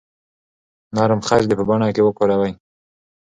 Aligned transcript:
نرم 0.95 1.21
خج 1.27 1.43
دې 1.49 1.55
په 1.59 1.63
بڼه 1.69 1.87
کې 1.95 2.01
وکاروئ. 2.05 2.53